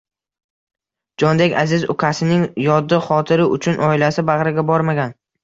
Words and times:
Jondek 1.23 1.53
aziz 1.63 1.85
ukasining 1.95 2.47
yodi 2.69 3.01
xotiri 3.09 3.47
uchun 3.59 3.79
oilasi 3.91 4.27
bagʻriga 4.33 4.67
bormagan 4.73 5.17